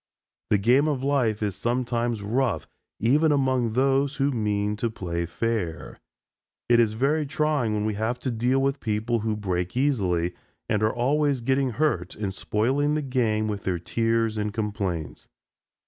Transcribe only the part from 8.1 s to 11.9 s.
to deal with people who break easily, and are always getting